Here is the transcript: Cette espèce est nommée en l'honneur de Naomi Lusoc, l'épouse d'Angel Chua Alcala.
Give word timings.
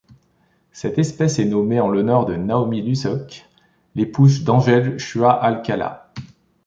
Cette 0.71 0.97
espèce 0.97 1.37
est 1.37 1.45
nommée 1.45 1.79
en 1.79 1.87
l'honneur 1.87 2.25
de 2.25 2.35
Naomi 2.35 2.81
Lusoc, 2.81 3.45
l'épouse 3.93 4.43
d'Angel 4.43 4.97
Chua 4.97 5.31
Alcala. 5.31 6.11